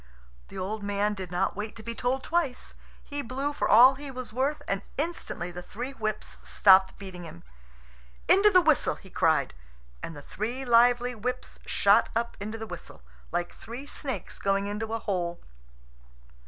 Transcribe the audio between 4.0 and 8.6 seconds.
was worth, and instantly the three whips stopped beating him. "Into